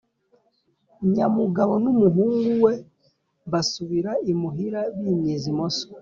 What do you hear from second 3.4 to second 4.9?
basubira imuhira